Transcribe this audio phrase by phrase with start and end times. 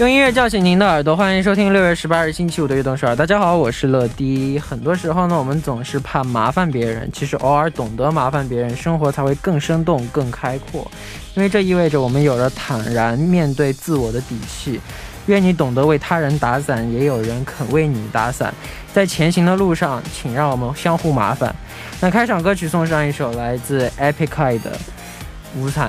[0.00, 3.14] 用音乐叫醒您的耳朵，欢迎收听六月十八日星期五的悦动首尔。
[3.14, 4.58] 大家好，我是乐迪。
[4.58, 10.90] 很多时候呢，我们总是怕麻烦别人，其实偶尔懂得麻烦别人，生活才会更生动、更开阔。
[11.34, 14.80] 因为这意味着我们有了坦然面对自我的底气。
[15.26, 18.54] 愿你懂得为他人打伞，也有人肯为你打伞。
[18.94, 21.54] 在前行的路上，请让我们相互麻烦。
[22.00, 24.70] 那开场歌曲送上一首来自 Epic Eye 的
[25.58, 25.88] 《无伞》。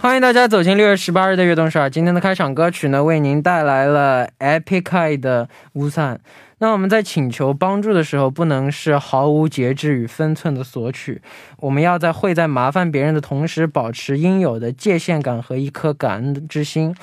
[0.00, 1.90] 欢迎大家走进六月十八日的悦动十二。
[1.90, 6.14] 今天的开场歌曲呢，为您带来了 Epicide 的《无伞》。
[6.58, 11.20] 那我们在请求帮助的时候，不能是毫无节制与分寸的索取，
[11.58, 16.94] 我们要在会在麻烦别人的同时，保持应有的界限感和一颗感恩之心。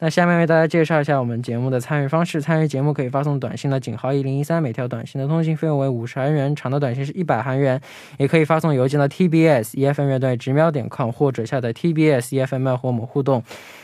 [0.00, 2.40] 那下面为大家介绍一下我们节目的参与方式。
[2.40, 7.80] 参与节目可以发送短信的井号一零一三，每条短信的通信费用为五十韩元，长的短信是一百韩元。
[8.18, 13.42] 也可以发送邮件到 tbs efm 乐队直瞄点 com，或者下载 tbs efm 和我们互动。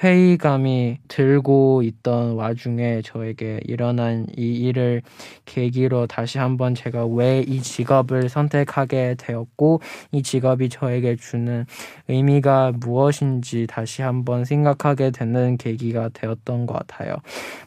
[0.03, 5.01] 회의감이 들고 있던 와중에 저에게 일어난 이 일을
[5.45, 11.65] 계기로 다시 한번 제가 왜 이 직업을 선택하게 되었고 이 직업이 저에게 주는
[12.07, 17.15] 의미가 무엇인지 다시 한번 생각하게 되는 계기가 되었던 것 같아요.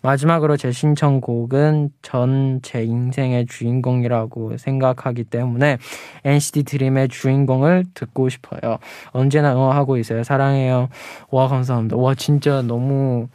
[0.02, 5.78] 마지막으로 제 신청곡은 전 제 인생의 주인공이라고 생각하기 때문에
[6.24, 8.78] NCT 드림의 주인공을 듣고 싶어요.
[9.12, 10.24] 언제나 응원하고 있어요.
[10.24, 10.88] 사랑해요.
[11.30, 11.96] 와 감사합니다.
[11.96, 13.28] 와 진짜 너무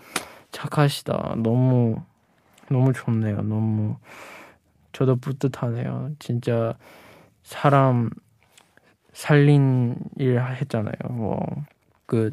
[0.51, 1.37] 착하시다.
[1.37, 1.95] 너무
[2.69, 3.37] 너무 좋네요.
[3.37, 3.97] 너무
[4.91, 6.11] 저도 뿌듯하네요.
[6.19, 6.77] 진짜
[7.41, 8.11] 사람
[9.13, 10.93] 살린 일 했잖아요.
[11.09, 11.39] 뭐
[12.13, 12.31] 그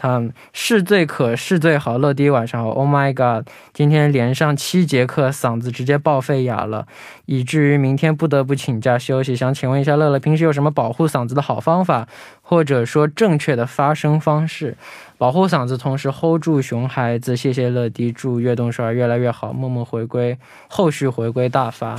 [0.00, 0.22] 他
[0.52, 2.70] 是最可是最好，乐迪晚上好。
[2.70, 6.86] Oh my god，今天连上七节课，嗓子直接报废哑了，
[7.26, 9.34] 以至于明天不得不请假休息。
[9.34, 12.06] 想请问一下乐乐，平时有什么保护嗓子的好方法，
[12.42, 14.76] 或者说正确的发声方式，
[15.18, 17.36] 保护嗓子，同时 hold 住熊孩子。
[17.36, 20.38] 谢谢乐迪，祝悦动少儿越来越好，默默回归，
[20.68, 21.96] 后续回归大发。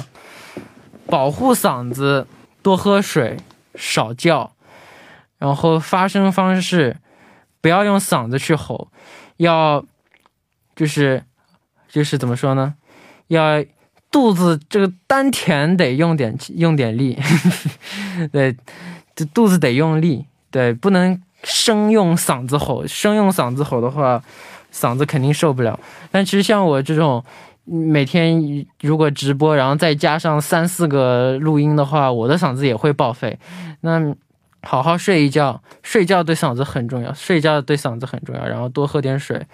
[1.06, 2.26] 保护嗓子，
[2.62, 3.36] 多喝水，
[3.76, 4.54] 少叫，
[5.38, 6.96] 然后发声方式。
[7.62, 8.90] 不要用嗓子去吼，
[9.38, 9.84] 要
[10.76, 11.24] 就是
[11.90, 12.76] 就是怎么说呢？
[13.28, 13.64] 要
[14.12, 17.20] 肚子这个丹田得用点用点力，
[18.32, 18.56] 对，
[19.16, 24.24] 这肚子得用力，对，不能生用嗓子吼，生用嗓子吼的话，
[24.74, 25.80] 嗓子肯定受不了。
[26.12, 27.24] 但其实像我这种
[27.66, 33.38] 每天如果直播，然后再加上三四个录音的话，我的嗓子也会报废。
[33.82, 34.00] 那
[34.62, 39.48] 好好睡一觉，睡觉对嗓子很重要，睡觉对嗓子很重要，然后多喝点水，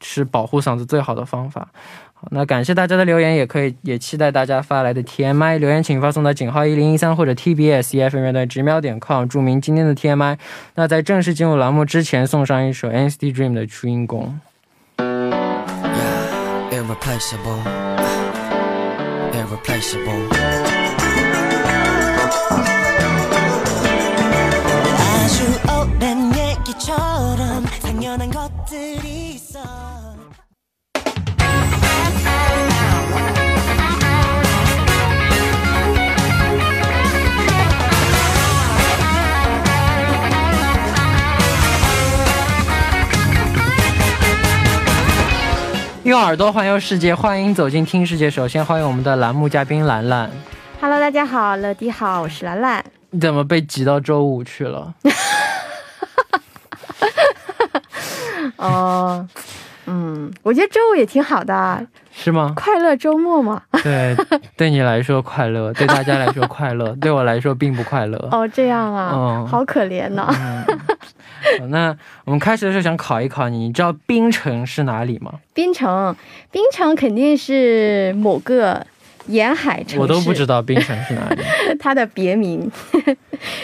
[0.00, 1.68] 是保护嗓子最好的方法。
[2.14, 10.38] 好那感谢大家的留言，也可以也期待大家发来的 TMI 留言，请发送到井号一零一三或者 TBS EFM 乐队直瞄点 com，注明今天的 TMI。
[10.76, 14.38] 那在正式进入栏目之前，送上一首 NCT Dream 的《初音功》。
[46.12, 48.30] 用耳朵环游世界，欢迎走进听世界。
[48.30, 50.30] 首先欢迎我们的栏目嘉宾兰兰。
[50.78, 52.84] Hello，大家好，乐迪好，我是兰兰。
[53.08, 54.92] 你怎么被挤到周五去了？
[58.56, 59.26] 哦，
[59.86, 61.86] 嗯，我觉得周五也挺好的。
[62.12, 62.52] 是吗？
[62.54, 63.62] 快乐周末嘛。
[63.82, 64.14] 对，
[64.54, 68.18] 对你来说快乐，对大家来说快乐， 对我来说并不快乐。
[68.30, 70.28] 哦，这样啊，嗯，好可怜呢。
[71.68, 75.32] 那我们开始的时候想考一考你，你知道槟城是哪里吗？
[75.54, 76.14] 槟城，
[76.50, 78.84] 槟城肯定是某个
[79.26, 79.98] 沿海城市。
[79.98, 81.42] 我都不知道槟城是哪里。
[81.78, 82.70] 它的别名，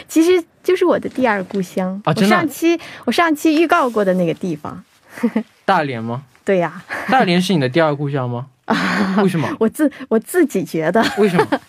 [0.09, 2.13] 其实就是我的第二故乡啊！
[2.13, 2.31] 真的。
[2.31, 4.83] 上期我上期预告过的那个地方，
[5.65, 6.23] 大连吗？
[6.45, 6.83] 对呀。
[7.09, 8.47] 大连是你的第二故乡吗？
[9.23, 9.49] 为什么？
[9.59, 11.05] 我自我自己觉得。
[11.17, 11.61] 为什么？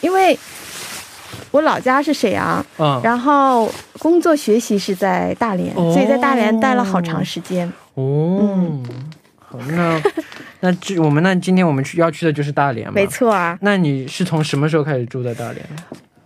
[0.00, 0.38] 因为。
[1.50, 7.70] 我老家是沈阳，嗯，然后工作学习是在大连，所以在大连待了好长时间。
[7.94, 8.80] 哦，
[9.38, 10.00] 好，那
[10.60, 12.92] 那这我们那今天我们去要去的就是大连吗？
[12.94, 13.58] 没错啊。
[13.62, 15.66] 那你是从什么时候开始住在大连？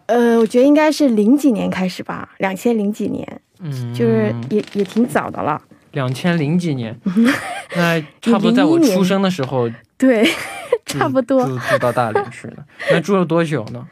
[0.07, 3.27] 呃，我觉得应该是零几年开始吧，两千零几年，
[3.61, 5.61] 嗯，就是也也挺早的了。
[5.93, 6.95] 两千零几年，
[7.75, 10.29] 那差不多在我出生的时候，对，
[10.85, 12.57] 差不多住住到大连去了。
[12.91, 13.87] 那住了多久呢？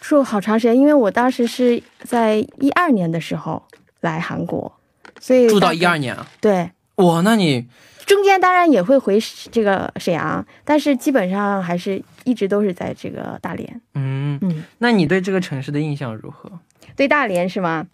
[0.00, 3.62] 住好长时间，因为我当时是在一二年的时候
[4.00, 4.72] 来韩国，
[5.20, 6.26] 所以住到一二年啊。
[6.40, 7.66] 对，哇，那你
[8.06, 9.18] 中间当然也会回
[9.52, 13.80] 这个沈阳，但是基本上还是一直都是在这个大连。
[13.94, 16.50] 嗯嗯，那你对这个城市的印象如何？
[16.96, 17.86] 对大连是吗？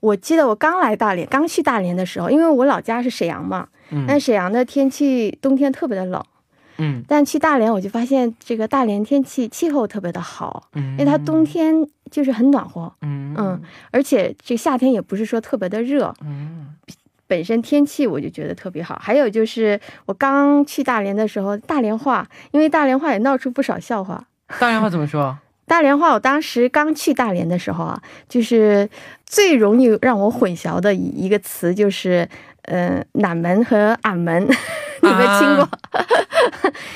[0.00, 3.66] 我记得我刚来大连，刚去大连的时候，因为我老家是沈阳嘛，
[4.06, 6.22] 但沈阳的天气冬天特别的冷。
[6.78, 11.74] 嗯，但去大连我就发现这个大连天气气候特别的好，嗯，因为它冬天
[12.10, 16.74] 就是很暖和，嗯嗯，而且这夏天也不是说特别的热，嗯，
[17.26, 18.98] 本身天气我就觉得特别好。
[19.02, 24.24] 还有就是我刚去大连的时候，大连话，因为大连话也闹出不少笑话。
[24.60, 25.36] 大连话怎么说？
[25.66, 28.88] 大连话，我当时刚去大连的时候啊，就是
[29.24, 32.28] 最容易让我混淆的一个词就是，
[32.62, 34.46] 呃，南门和俺门。
[35.02, 35.68] 你没听过？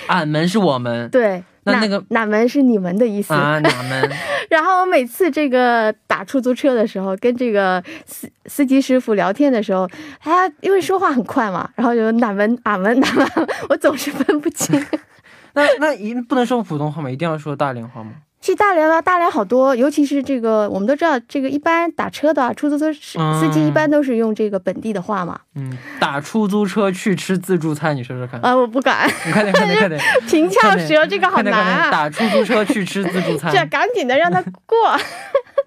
[0.08, 3.58] 俺们是我们，对，那那个哪门是你们的意思啊？
[3.60, 4.10] 哪门？
[4.50, 9.88] 然后我每次这个打出租车的时候，跟这个司司机师傅聊天的时候，
[10.20, 13.28] 他因为说话很快嘛，然后就哪门俺们哪门，
[13.68, 14.84] 我总是分不清。
[15.54, 17.10] 那那一不能说普通话吗？
[17.10, 18.12] 一定要说大连话吗？
[18.40, 25.38] 去大连了，大连好多，尤其是这个，我们都知道，这个一般打车的出租车司机一般都是用这个本地的话嘛。
[25.56, 28.40] 嗯，打出租车去吃自助餐，你说说看。
[28.40, 29.06] 啊，我不敢。
[29.26, 30.00] 你快点，快点，快点。
[30.26, 31.90] 平翘舌，这个好难啊。
[31.90, 33.52] 打出租车去吃自助餐。
[33.54, 34.76] 这赶紧的让他过。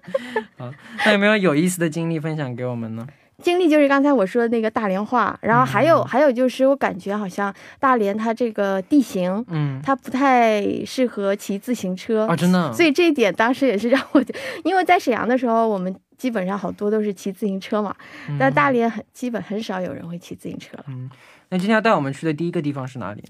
[0.58, 0.70] 好，
[1.06, 3.06] 那有没有有意思的经历分享给我们呢？
[3.44, 12.72] 经历就是刚才我说的那个大连话，然后还有还有就是我感觉好像大连它这个地形，嗯，它不太适合骑自行车啊，真的。
[12.72, 14.24] 所以这一点当时也是让我，
[14.64, 17.94] 因为在沈阳的时候，我们基本上好多都是骑自行车嘛，
[18.38, 20.84] 但大连很基本很少有人会骑自行车了。
[20.88, 21.10] 嗯，
[21.50, 23.22] 那今天要带我们去的第一个地方是哪里？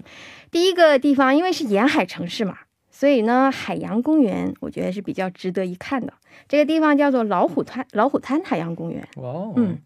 [0.49, 6.13] 第一个地方因为是沿海城市嘛，所以呢海洋公园我觉得是比较值得一看的。
[6.47, 9.05] 这个地方叫做老虎滩老虎滩海洋公园。
[9.17, 9.77] 哇，哦嗯。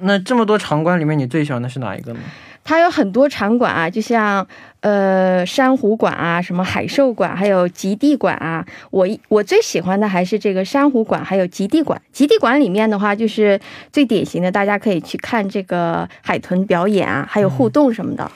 [0.00, 2.20] 那这么多场馆里面，你最喜欢的是哪一个呢？
[2.64, 4.46] 它有很多场馆啊，就像
[4.80, 8.66] 呃珊瑚馆啊，什么海兽馆，还有极地馆啊。
[8.90, 12.00] 我我最喜欢的还是这个珊瑚馆，还有极地馆。
[12.12, 13.58] 极地馆里面的话，就是
[13.90, 18.30] 最典型的，大家可以去看这个海豚表演啊，还有互动什么的。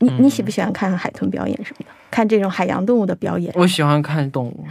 [0.00, 1.86] 你你喜不喜欢看海豚表演什么的？
[2.10, 3.50] 看这种海洋动物的表演？
[3.56, 4.66] 我喜欢看动物，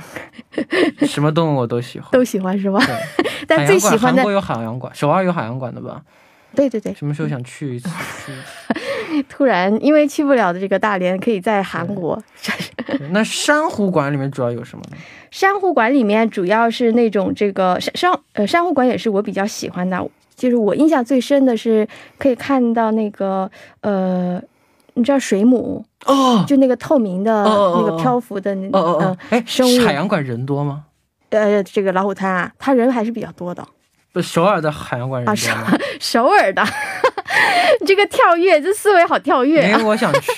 [1.07, 2.79] 什么动物我都喜欢， 都喜欢是吧？
[3.47, 6.01] 但最喜欢的韩国有海洋馆，首尔有海洋馆的吧？
[6.57, 6.93] 对对对。
[6.95, 7.89] 什么时候想去一次？
[9.29, 12.21] 突然，因为去不了的这个大连，可以在韩国。
[13.11, 14.97] 那珊瑚馆里面主要有什么呢？
[15.31, 21.87] 珊瑚馆里面主要是那种这个珊珊呃珊瑚馆也是我比较喜欢的，就是我印象最深的是
[22.17, 23.49] 可以看到那个
[23.81, 24.41] 呃，
[24.95, 30.83] 你知道水母哦，就那个透明的那个漂浮的那呃哎，生物海洋馆人多吗？
[31.29, 33.65] 呃，这个老虎滩啊，它人还是比较多的。
[34.17, 35.77] 不，首尔的海洋馆人多吗？
[35.99, 36.63] 首尔的。
[37.85, 39.69] 这个跳跃，这思维好跳跃啊！
[39.69, 40.31] 因为我想去，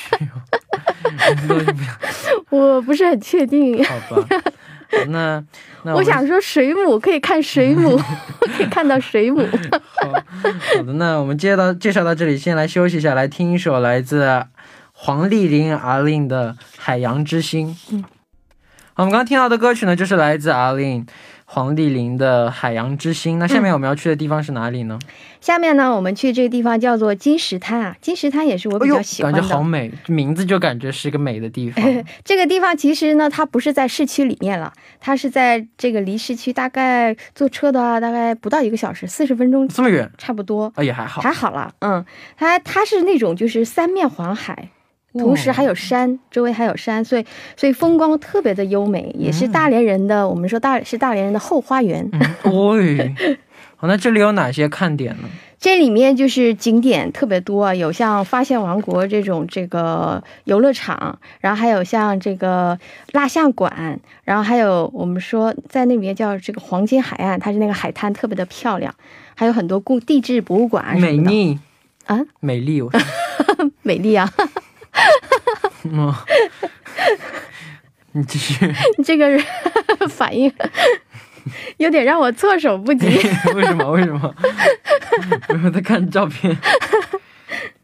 [2.49, 3.81] 我不是很确定。
[3.85, 4.41] 好吧，
[5.07, 5.41] 那
[5.83, 7.97] 那我想说水母可以看水母，
[8.57, 9.47] 可以看到水母。
[10.01, 14.45] 好好的，那我们接到介绍到这里，先来休息一下，来听一首来自
[14.91, 17.67] 黄丽玲阿令的《海洋之心》。
[17.93, 18.03] 嗯，
[18.93, 21.05] 好，我们刚刚听到的歌曲呢，就是来自阿令。
[21.51, 24.99] 黄帝陵的《海洋之心》，那下面我们要去的地方是哪里呢？
[25.41, 27.95] 下面呢，我们去这个地方叫做金石滩啊。
[27.99, 31.83] 金石滩也是我比较喜欢的，感觉好美，名字就感觉是一个美的地方。
[32.23, 40.71] 这个地方其实呢，它不是在市区里面了，它是在这个离市区大概坐车的话，大概不到一个小时，四十分钟，这么远，差不多。
[40.75, 41.73] 啊，也还好，还好了。
[41.79, 42.05] 嗯，
[42.37, 44.69] 它它是那种就是三面环海。
[45.13, 47.25] 同时还有山，周围还有山，所以
[47.57, 50.27] 所以风光特别的优美，也是大连人的。
[50.27, 52.09] 我们说大是大连人的后花园。
[52.43, 53.15] 对，
[53.75, 55.29] 好，那这里有哪些看点呢？
[55.59, 62.79] 这里面就是景点特别多，有像发现王国这种这个游乐场，然后还有像这个
[63.11, 68.95] 蜡像馆，然后还有我们说在那边叫这个黄金海岸，它是那个海滩特别的漂亮，
[69.35, 71.59] 还有很多故地质博物馆美丽
[72.05, 72.89] 啊，美丽，我
[73.83, 74.31] 美丽啊。
[75.85, 76.13] 嗯，
[78.13, 78.65] 你继续。
[78.97, 79.43] 你这个人
[80.09, 80.51] 反应
[81.77, 83.07] 有点让我措手不及。
[83.55, 83.89] 为什么？
[83.91, 84.35] 为什么？
[85.63, 86.57] 我在看照片。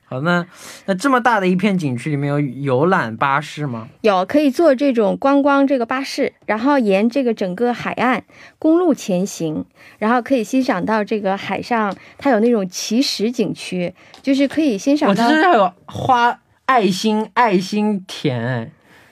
[0.07, 0.45] 好，那
[0.85, 3.87] 那这么大的一片景区里面有游览巴士吗？
[4.01, 8.23] 有，可以坐这种观光这个巴士，然后沿这个整个海岸
[8.59, 9.65] 公路前行，
[9.97, 15.25] 然后可以欣赏到这个海上，它有那种奇石景区，就是可以欣赏到。
[15.25, 16.39] 我这是有花。
[16.65, 18.71] 爱心爱心田，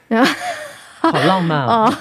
[1.00, 1.92] 好浪漫啊！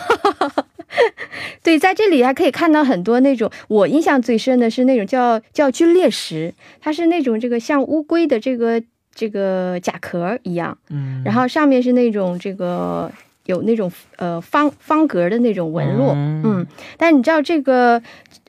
[1.62, 8.82] 对，在这里还可以看到很多那种，我印象最深的是那种叫叫龟裂石，它是那种这个像乌龟的这个
[9.14, 13.10] 这个甲壳一样，嗯，然后上面是那种这个
[13.46, 16.10] 有那种呃方方格的那种纹路，
[16.44, 16.66] 嗯，
[16.96, 18.02] 但你知道这个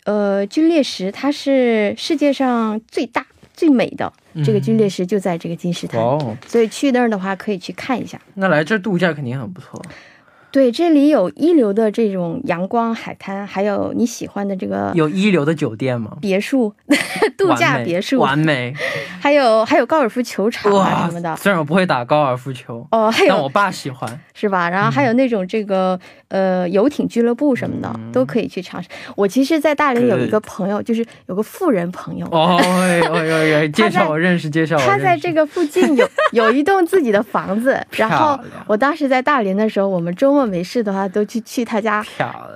[0.06, 4.12] 呃龟裂石它是世界上最大最美的。
[4.44, 6.02] 这个龟裂石就在这个金石滩，
[6.48, 8.20] 所以去那儿的话可以去看一下。
[8.36, 9.82] 那来这儿度假肯定很不错。
[10.54, 16.16] 对，这里有一流的这种阳光海滩，还有你喜欢的这个有一流的酒店吗？
[16.22, 16.72] 别墅，
[17.36, 18.72] 度假别墅，完美。
[19.20, 21.36] 还有还有高尔夫球场啊什么的。
[21.38, 24.70] 虽然我不会打高尔夫球哦，还有但我爸喜欢，是吧？
[24.70, 28.88] 然后还有那种这个呃游艇俱乐部什么的都可以去尝试。
[29.16, 32.62] 我其实，在大连有一个朋友，就是有个富人朋友哦，
[33.74, 34.82] 介绍我认识，介绍我。
[34.86, 40.43] 他在这个附近有有一栋自己的房子， 然后我当时在大连的时候，我们周末。
[40.46, 42.06] 没事的话，都去去他家，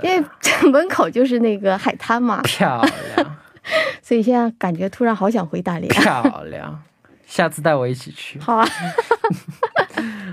[0.02, 0.26] 因为
[0.72, 2.42] 门口就是那个海滩嘛。
[2.44, 2.82] 漂
[3.16, 3.38] 亮，
[4.02, 5.88] 所以现在感觉突然好想回大连。
[5.90, 6.82] 漂亮，
[7.26, 8.40] 下次带我一起去。
[8.44, 8.68] 好啊。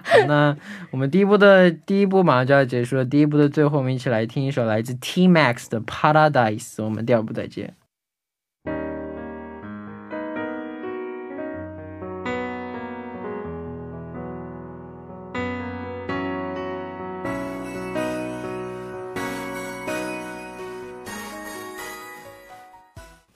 [0.05, 0.55] 好那
[0.91, 6.83] 我们第一部的第一部马上就要结束了，第一部的最后，我们一起来听一首来自 T Max 的 Paradise。
[6.85, 7.75] 我们第二部再见。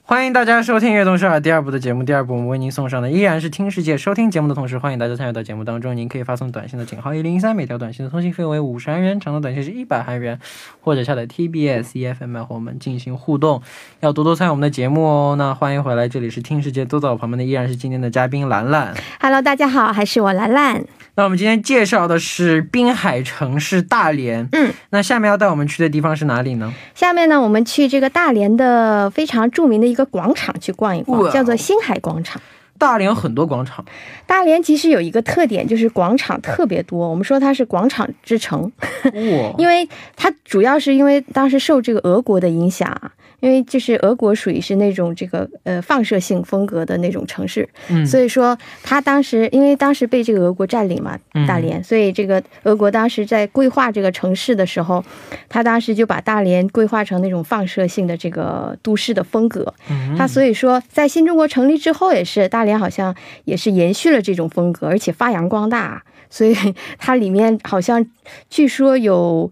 [0.09, 2.03] 欢迎大家收听《悦动少儿》第二部的节目。
[2.03, 3.95] 第二部我们为您送上的依然是听世界。
[3.95, 5.95] 收听节目的同时，欢迎大家参与到节目当中。
[5.95, 10.41] 您可以发送短信的井号一零一三，每条短信的通信费为五十韩元，长的短信是一百韩元，
[10.81, 13.61] 或者下载 TBS EFM 和我们进行互动。
[14.01, 15.37] 要多多参与我们的节目哦。
[15.37, 18.95] 那欢迎回来，这里是听世界，坐在我旁边的依然是今天的嘉宾兰兰。
[19.21, 20.87] Hello，大家好，还是我兰兰。
[21.19, 24.49] 那我们今天介绍的是滨海城市大连。
[24.53, 26.73] 嗯，那下面要带我们去的地方是哪里呢？
[26.95, 32.41] 下面呢，我们去这个大连的非常著名的一个广场去逛一逛，叫做星海广场。
[32.79, 33.85] 大连有很多广场。
[34.29, 37.11] 大连其实有一个特点，就是广场特别多。
[37.11, 38.71] 我们说它是广场之城，
[39.59, 42.97] 因为它主要是因为当时受这个俄国的影响。
[43.41, 55.05] 因为就是俄国属于是那种这个呃放射性风格的那种城市，嗯，所以说他当时因为当时被这个俄国占领嘛，大连，所以这个俄国当时在规划这个城市的时候，
[55.49, 63.15] 他当时就把大连规划成那种放射性的这个都市的风格，嗯，他所以说在新中国成立之后也是大连好像
[63.45, 66.57] 也是延续了这种风格，而且发扬光大，所以
[66.99, 68.05] 它里面好像
[68.51, 69.51] 据说有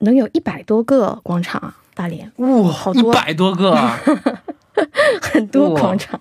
[0.00, 1.74] 能有一百多个广场。
[1.98, 3.74] 大连哇，好多一百多个，
[5.20, 6.20] 很多广场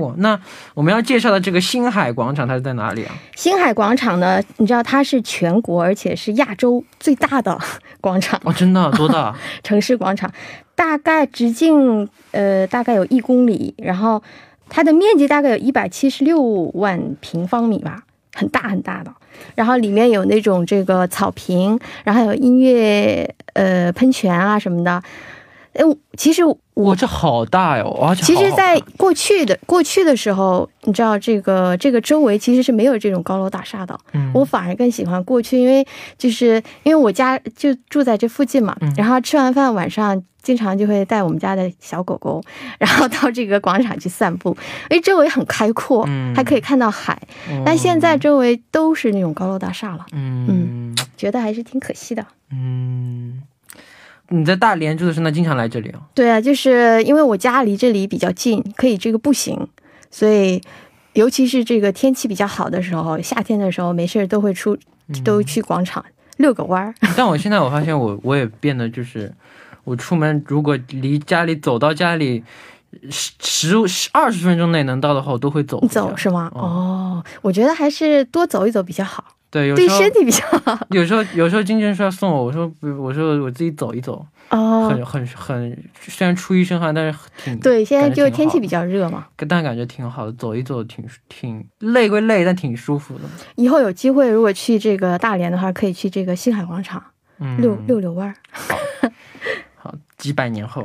[0.00, 0.14] 哇。
[0.16, 0.40] 那
[0.72, 3.14] 我们要介绍的这个星海广场，它是在哪里啊？
[3.36, 4.42] 星海广场呢？
[4.56, 7.58] 你知道它是全国而且是亚洲最大的
[8.00, 9.36] 广场哦，真的多大？
[9.62, 10.32] 城市广场
[10.74, 14.22] 大概直径呃大概有一公里，然后
[14.70, 16.40] 它的面积大概有一百七十六
[16.72, 18.04] 万平方米吧，
[18.34, 19.10] 很大很大的。
[19.54, 25.02] 然后里面有那种这个草坪，然后有音乐呃喷泉啊什么的。
[25.72, 25.82] 哎，
[26.16, 26.42] 其实
[26.74, 28.14] 我这好大哟！
[28.22, 33.98] 其实，在过去的过去的时候，你知道这个这个周围其实是没有这种高楼大厦的。
[34.12, 35.84] 嗯，我反而更喜欢过去，因为
[36.16, 38.76] 就是因为我家就住在这附近嘛。
[38.96, 40.22] 然后吃完饭晚上。
[40.44, 42.40] 经常就会带我们家的小狗狗，
[42.78, 44.56] 然后到这个广场去散步，
[44.90, 47.20] 因为周围很开阔，还可以看到海。
[47.64, 52.24] 但现在周围都是那种高楼大厦了，嗯，觉得还是挺可惜的。
[52.52, 53.42] 嗯，
[54.28, 56.00] 你在大连住的时候那经常来这里啊？
[56.14, 59.66] 对啊，就是因为我家离这里比较近，可以这个步行，
[60.10, 60.60] 所以
[61.14, 64.76] 尤其是这个天气比较好的时候，夏天的时候没事都会出，
[65.24, 66.04] 都去广场
[66.36, 66.94] 遛个弯儿。
[67.16, 69.32] 但我现在我发现我我也变得就是。
[69.84, 72.42] 我出门如果离家里走到家里
[73.10, 75.80] 十十十二十分钟内能到的话，我都会走。
[75.88, 76.50] 走是吗？
[76.54, 79.24] 哦，我觉得还是多走一走比较好。
[79.50, 80.76] 对，对身体比较好。
[80.90, 84.26] 有时候有时候经纪人说要送我，我说不，我说我自己走一走。
[84.50, 87.84] 哦，很很很，虽然出一身汗，但是挺对。
[87.84, 93.20] 现在就天气比较热嘛，但感觉挺好的，走一走挺挺累归累，但挺舒服的。
[93.54, 97.02] 以后有机会如果去这个大连的话，可以去这个星海广场
[97.58, 98.34] 溜溜溜弯儿。
[100.16, 100.82] 好，几百年后，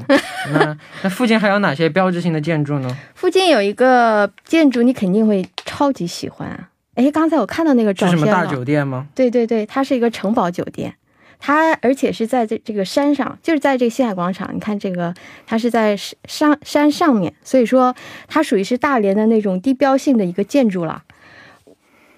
[0.51, 2.97] 那那附近还有哪些标志性的建筑呢？
[3.15, 6.67] 附近有一个建筑，你肯定会超级喜欢。
[6.95, 9.07] 哎，刚才我看到那个照片是什么大酒店吗？
[9.15, 10.95] 对对对，它是一个城堡酒店，
[11.39, 14.53] 它而且是在这这个山上，就是在这个西海广场。
[14.53, 15.13] 你看这个，
[15.45, 17.95] 它是在山山上面，所以说
[18.27, 21.03] 它属于是大连的那种地标性的一个建筑了。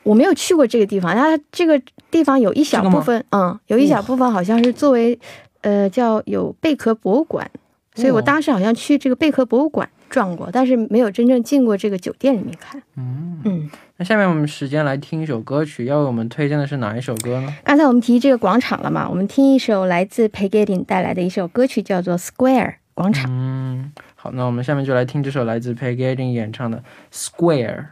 [0.04, 5.20] 我没有去过这个地方，它这个地方有一小部分，嗯，有一小部分好像是作为。
[5.62, 7.50] 呃，叫有贝壳博物馆，
[7.96, 12.82] 所以我当时好像去这个贝壳博物馆转过，但是没有真正进过这个酒店里面看。
[12.98, 17.54] 嗯嗯，那下面我们时间来听一首歌曲，要为我们推荐的是哪一首歌呢？
[17.64, 23.30] 刚才我们提这个广场了嘛，我们听一首来自 Pegatin 带来的一首歌曲，叫做 Square 广场。
[23.32, 27.86] 嗯，好，那我们下面就来听这首来自 Pegatin 演唱的 Square。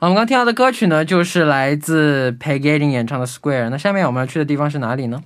[0.00, 3.66] 我们刚听到的歌曲呢，就是来自 Peggy 演唱的《Square》。
[3.68, 5.20] 那下面我们要去的地方是哪里呢？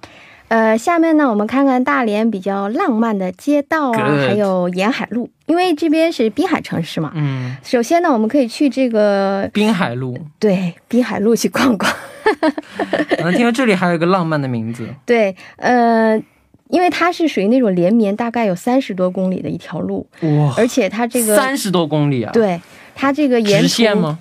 [0.48, 7.12] 呃，下面呢，我们看看大连比较浪漫的街道啊，还有沿海路，因为这边是滨海城市嘛。
[7.14, 7.54] 嗯。
[7.62, 10.18] 首先呢，我们可以去这个滨海路。
[10.38, 11.92] 对，滨海路去逛逛。
[13.20, 14.88] 能听到这里还有一个浪漫的名字。
[15.04, 16.16] 对，呃，
[16.70, 20.06] 因为它是属于那种连绵大概有三十多公里的一条路。
[20.22, 20.54] 哇！
[20.56, 22.32] 而且它这个三十多公里啊。
[22.32, 22.58] 对，
[22.94, 24.18] 它这个沿直线吗？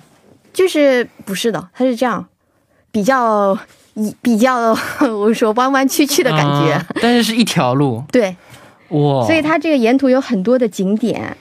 [0.52, 2.26] 就是不是的，它是这样，
[2.90, 3.56] 比较
[3.94, 8.36] 一比较， 我说弯弯曲曲的感觉，但是是一条路，对，
[8.88, 11.36] 哇，所以它这个沿途有很多的景点，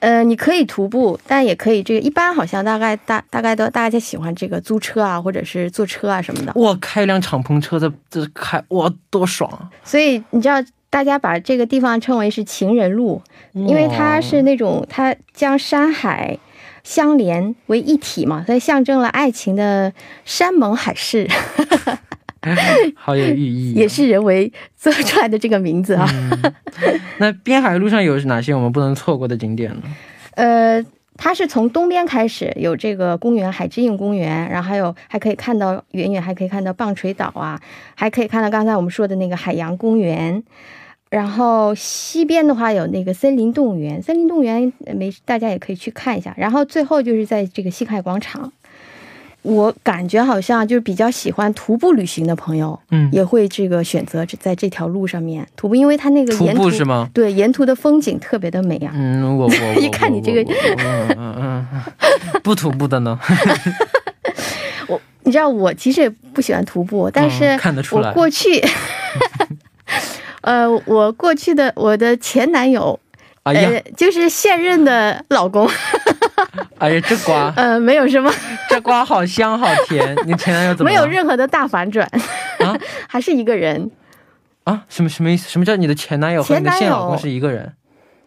[0.00, 6.52] 呃，你可以徒步，但也可以这个，一般好像大概大大概都大家喜欢这个租车啊，或者是坐车啊什么的。
[6.56, 9.70] 哇，开一辆敞篷车在这开，哇，多爽啊！
[9.84, 10.56] 所以你知道，
[10.90, 16.38] 大家把这个地方称为是情人路，因为它是那种它将山海。
[16.84, 19.92] 相连为一体嘛，所以象征了爱情的
[20.24, 21.28] 山盟海誓，
[22.96, 26.08] 好有寓意， 也是人为做出来的这个名字啊。
[27.18, 29.82] 那滨海路上有哪些我们不能错过的景点呢？
[30.34, 30.84] 呃，
[31.16, 37.60] 它是从东边开始有这个公园海之印公园，然后还有还可以看到远远还可以看到棒槌岛啊，
[37.94, 40.42] 还可以看到刚才我们说的那个海洋公园。
[41.12, 46.34] 然后西边的话有那个森林动物园，森林动物园没大家也可以去看一下。
[46.38, 48.50] 然后最后就是在这个西海广场，
[49.42, 57.06] 我感觉好像就是比较喜欢徒步旅行的朋友，嗯，也会这个选择在这条路上面徒步，因为它那个沿途是吗？
[57.12, 58.92] 对，沿途的风景特别的美啊。
[58.96, 60.40] 嗯，我我一看你这个，
[60.78, 61.66] 嗯嗯嗯，
[62.42, 63.18] 不徒步的呢？
[64.88, 68.64] 我你知道我其实也不喜欢徒步，但是看得出来，我过去，
[70.42, 72.98] 呃，我过去的我的前男友。
[73.44, 75.68] 哎呀，就是现任的老公。
[76.78, 78.32] 哎呀，这瓜，呃，没有什么，
[78.70, 80.16] 这瓜好香好甜。
[80.24, 80.88] 你前男友怎么？
[80.88, 82.06] 没有任何的大反转
[82.62, 82.76] 啊，
[83.08, 83.90] 还是一个人
[84.62, 84.84] 啊？
[84.88, 85.48] 什么什么意思？
[85.48, 87.72] 什么叫你的前男友和你的现老公是一个人？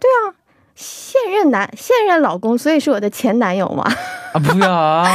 [0.01, 0.35] 对啊，
[0.75, 3.83] 现任男现任老公，所以是我的前男友嘛？
[4.33, 5.05] 啊，不要。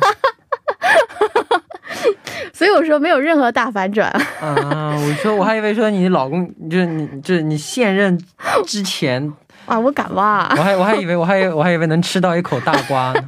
[2.54, 4.08] 所以我说没有任何大反转
[4.40, 4.96] 啊！
[4.96, 8.16] 我说我还以为说你老公就是你就是你现任
[8.64, 9.32] 之前
[9.66, 10.48] 啊，我敢挖！
[10.56, 13.24] 我还我还以为我还我还以为能吃到一口大瓜呢。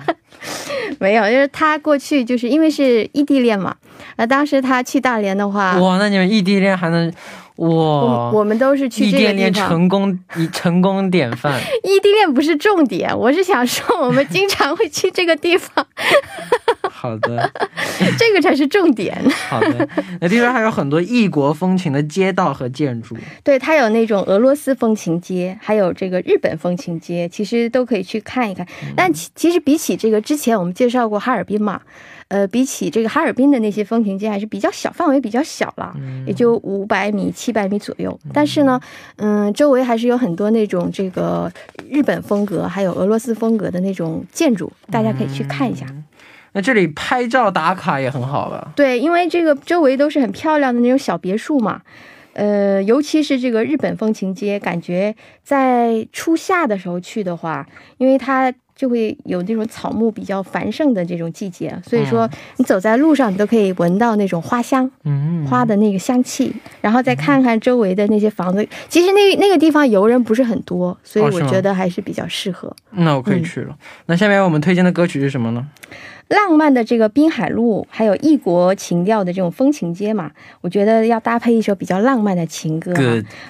[1.00, 3.74] 没有，就是他过去就是因为是异地恋嘛，
[4.16, 7.12] 那当时他去大连的话，哇，那你们异地恋还能？
[7.56, 11.58] 哇，我们都是去异地恋成功，以 成功典范。
[11.82, 15.86] 异地恋不是重点，我是想说我们经常会去这个地方。
[17.06, 17.50] 好的，
[18.18, 19.16] 这个才是重点。
[19.48, 19.88] 好的，
[20.20, 23.16] 那听说还有很多异国风情的街道和建筑。
[23.44, 28.66] 对，它有那种俄罗斯风情街，还有这个日本风情街，其实都可以去看一看。
[28.96, 31.80] 但其其实比起这个之前我们介绍过哈尔滨嘛。
[32.28, 35.94] 呃，比起这个哈尔滨的那些风情街，还是比较小，范围比较小了，
[36.26, 38.18] 也就五百米、七百米左右。
[38.32, 38.80] 但是呢，
[39.18, 41.48] 嗯，周围还是有很多那种这个
[41.88, 45.86] 日本风格，还有俄罗斯风格的那种建筑，大家可以去看一下。
[46.56, 48.72] 那这里拍照打卡也很好了。
[48.74, 51.82] 对，因为这个周围都是很漂亮的那种小别墅嘛。
[52.32, 55.14] 呃，尤其是这个日本风情街，感觉
[55.44, 57.66] 在初夏的时候去的话，
[57.98, 58.52] 因为它。
[58.76, 72.70] 就会有那种草木比较繁盛的这种季节，所以说你走在路上，你都可以闻到那种花香，嗯，花的那个香气，然后再看看周围的那些房子，其实那那个地方游人不是很多，所以我觉得还是比较适合。
[72.90, 73.74] 那我可以去了。
[74.04, 75.66] 那下面我们推荐的歌曲是什么呢？
[76.28, 82.92] 浪漫的这个滨海路，还有异国情调的这种风情街嘛，我觉得要搭配一首比较浪漫的情歌。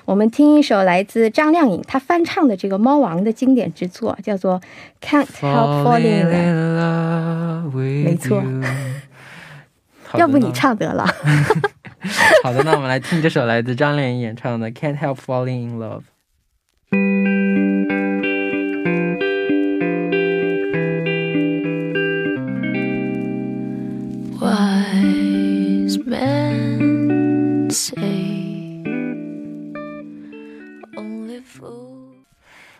[0.04, 4.60] 我们听一首来自张靓颖她翻唱的这个猫王的经典之作，叫做
[5.06, 7.72] 《Can't Help Falling in Love》。
[8.04, 8.42] 没错，
[10.18, 11.06] 要不你唱得了。
[12.44, 16.02] 好的，那我们来听这首来自张靓颖演唱的《Can't Help Falling in Love》。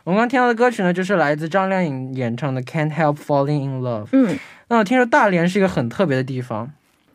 [0.06, 4.04] 我们刚听到的歌曲呢，就是来自张靓颖演唱的《Can't Help Falling in Love》。
[4.12, 4.38] 嗯，
[4.68, 6.70] 那我听说大连是一个很特别的地方，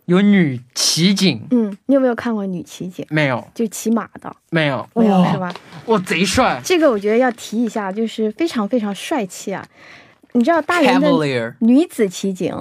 [0.08, 1.48] 有女骑警。
[1.52, 3.06] 嗯，你有没有看过女骑警？
[3.10, 4.36] 没有，就骑马的。
[4.50, 5.54] 没有，没有是吧？
[5.86, 6.60] 哇，贼帅！
[6.66, 9.66] 这个我觉得要提一下，就是非常非常帅气啊！
[10.34, 11.10] 你知道大连的
[11.60, 12.54] 女子骑警？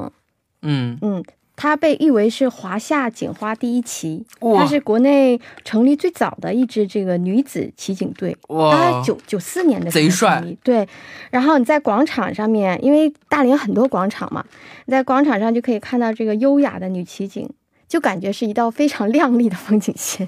[0.62, 1.24] 嗯嗯。
[1.62, 4.24] 它被誉为是华夏警花第一骑，
[4.56, 10.42] 它是国内成立最早的一支这个女子骑警队，大概九九四年的贼帅。
[10.62, 10.88] 对，
[11.30, 14.42] 然后你在广场上面，因为大连很多广场嘛，
[14.86, 17.46] 你在广场上就可以看到这个优雅的女骑警，
[17.86, 20.26] 就感觉是一道非常亮丽的风景线。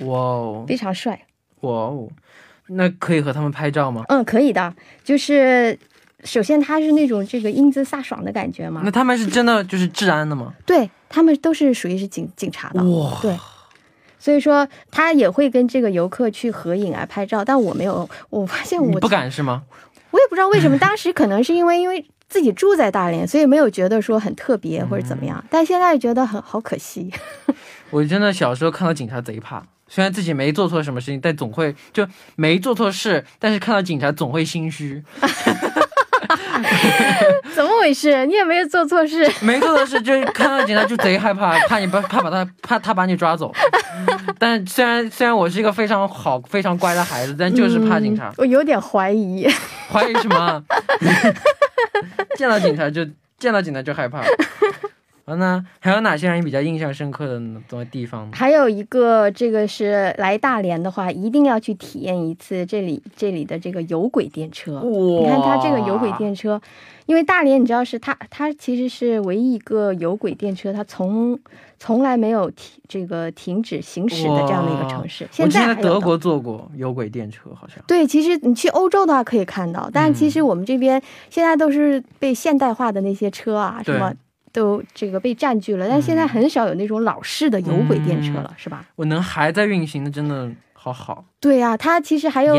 [0.00, 1.18] 哇哦， 非常帅。
[1.62, 2.10] 哇哦，
[2.66, 4.04] 那可以和他们拍照吗？
[4.08, 5.78] 嗯，可以的，就是。
[6.26, 8.82] 首先，他是那种这个英姿飒爽的感觉嘛。
[8.84, 10.52] 那他们是真的就是治安的吗？
[10.66, 12.82] 对他们都是属于是警警察的。
[12.82, 13.38] 哇，对，
[14.18, 17.44] 所以说他也会跟这个游客去合影啊、拍照。
[17.44, 19.62] 但我没有，我发现我不敢是吗？
[20.10, 25.42] 我也不知道为什么，当时可能是因为因为自己住在大连，所以没有觉得说很特别或者怎么样。
[25.48, 27.10] 但现在觉得很好可惜。
[27.90, 35.04] 我真的小时候看到警察贼怕，虽然自己没做错什么事情，但总会就没做错事，但是看到警察总会心虚。
[37.54, 38.24] 怎么回事？
[38.26, 43.52] 你也没有做错事，没做错事，就看到警察就贼害怕， 怕你把怕把他怕他把你抓走。
[44.38, 48.32] 但虽然虽然我是一个非常好非常乖的孩子，但就是怕警察。
[48.36, 49.48] 我有点怀疑，
[49.90, 50.62] 怀疑什么？
[52.36, 53.06] 见到警察就
[53.38, 54.22] 见到警察就害怕。
[55.26, 58.30] 完了，还有哪些让你比较印象深刻的东地方？
[58.30, 64.80] 还有一个，这个是来大连的话，一定要去体验一次这里这里的这个有轨电车。
[64.84, 66.60] 你看它这个有轨电车，
[67.06, 71.36] 因为大连你知道是它，它其实是唯一一个有轨电车，它从
[71.76, 75.26] 从来没有停这个停止行驶的这样的一个城市。
[75.32, 77.82] 现在德国坐过有轨电车，好像。
[77.88, 84.14] 对，其实你去欧洲的话可以看到，但其实我们这边现在都是被现代化的那些车啊，什么。
[84.56, 88.82] 都这个被占据了，但现在很少有那种老式的有轨电车了，是吧？
[88.96, 90.50] 我能还在运行的，真的。
[90.72, 92.54] 好好，对呀，它其实还有，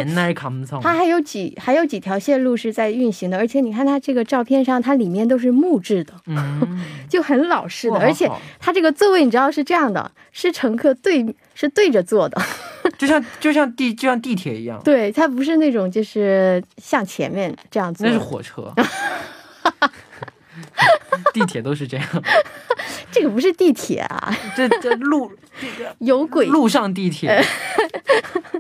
[0.82, 6.14] 它还有几还有几条线路是在运行的，而且你看它这个照片上，它里面都是木质的，
[7.08, 8.30] 就很老式的，而且
[8.60, 12.42] 它这个座位你知道是这样的，是乘客对是对着坐的，
[13.00, 18.74] 就像就像地就像地铁一样，对，它不是那种就是向前面这样子，那是火车。
[21.34, 22.08] 地铁都是这样，
[23.12, 27.44] 这个不是地铁啊，这这路这个 有轨路上地铁。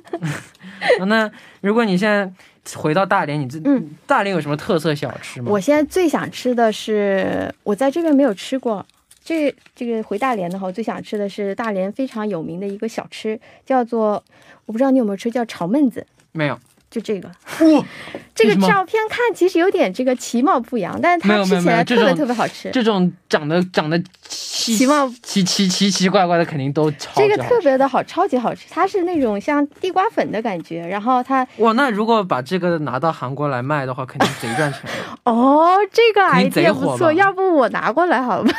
[1.08, 1.30] 那
[1.62, 2.32] 如果你现在
[2.76, 3.60] 回到大连，你这
[4.06, 5.52] 大连有什么特色小吃吗？
[5.52, 8.86] 我现在最想吃的是，我在这边没有吃过。
[9.24, 14.24] 这这个回大连的话，我最想吃的是大连非常有名的一个小吃，叫做
[14.65, 16.06] 我不知道你有没有吃，叫炒焖子。
[16.32, 16.58] 没有。
[16.89, 17.86] 就这个，哇，
[18.34, 22.71] 这个照片看其实有点这个其貌不扬，但是它吃起来特别特别好吃。
[22.71, 27.12] 这种长得长得奇貌奇奇奇奇怪怪的肯定都超。
[27.15, 28.67] 这个特别的好，超级好吃。
[28.69, 34.82] 它是那种像地瓜粉的感觉，然后它哇，那如果把这个拿到韩国来卖的话，肯定贼赚钱。
[35.23, 38.54] 哦，这个 idea 不错，要不我拿过来好吗？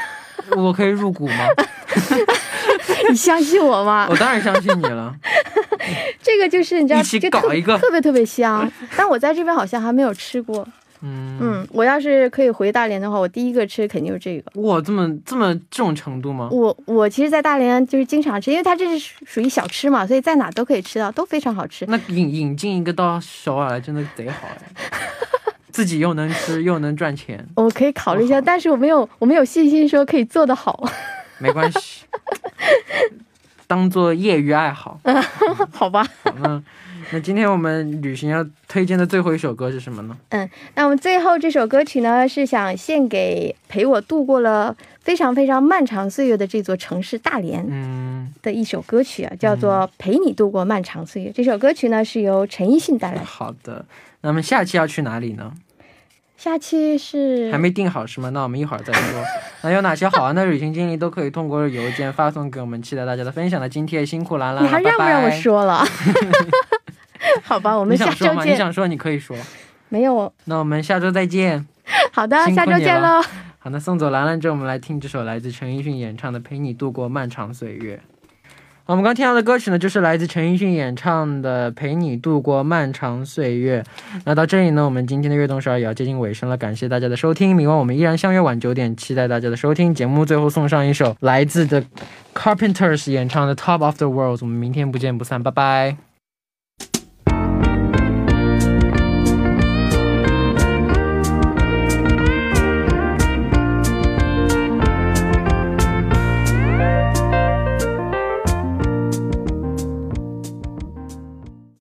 [0.56, 1.46] 我可以入股吗？
[3.10, 4.06] 你相信我吗？
[4.10, 5.14] 我当然相信你了。
[6.22, 10.66] 这个就是你知道，一起搞一个特别特别香，但我在这边好像还没有吃过。
[11.00, 14.60] 嗯嗯，我要是可以回大连的话，我第一个吃肯定是这个。
[14.62, 16.48] 哇，这么这么这种程度吗？
[16.50, 21.86] 我我其实，在大连就是经常吃，因为它这是属于小吃嘛，所以在哪都可以吃到，都非常好吃。
[21.86, 24.98] 那引引进一个到首尔来，真的贼好哎，
[25.78, 27.46] 自己又能吃 又能赚钱。
[27.54, 30.90] 我可以考虑一下，但是我没有我没有信心说可以做得好。
[31.38, 32.02] 没关系。
[33.68, 35.00] 当做业余爱好，
[35.70, 36.04] 好吧。
[36.34, 36.60] 嗯
[37.10, 40.16] 那今天我们旅行要推荐的最后一首歌是什么呢？
[40.30, 51.30] 嗯，那我们最后这首歌曲呢，是想献给陪我度过了非常非常漫长岁月的这座城市大连，嗯，的一首歌曲啊，叫做《陪你度过漫长岁月》。
[51.32, 53.24] 这首歌曲呢，是由陈奕迅带来的。
[53.24, 53.86] 好的，
[54.20, 55.50] 那么下期要去哪里呢？
[56.38, 58.30] 下期是还没定好是吗？
[58.30, 59.24] 那我们一会儿再说。
[59.62, 63.60] 那有哪些好玩的旅行经历都可以通过邮件发送给我们，期待大家的分享。
[63.60, 65.84] 那今天辛苦兰兰，你还让不让我说了？
[67.42, 68.52] 好吧，我们下周见。
[68.52, 69.36] 你想说你可以说。
[69.88, 70.32] 没有。
[70.44, 71.66] 那我们下周再见。
[72.12, 73.20] 好的，下周见喽。
[73.58, 77.96] 好，那送走兰兰之后，我们来听这首来自陈奕迅演唱的《陪你度过漫长岁月》。
[78.88, 83.84] 我们刚听到的歌曲呢，就是来自陈奕迅演唱的《陪你度过漫长岁月》。
[84.24, 87.54] 那到这里呢，我们今天的悦动十二也要接近尾声了，感谢大家的收听。
[87.54, 89.94] 明晚我们依然相约晚九点，期待大家的收听。
[89.94, 91.82] 节目最后送上一首来自 The
[92.34, 94.38] Carpenters 演唱的《Top of the World》。
[94.40, 96.07] 我们明天不见不散，拜拜。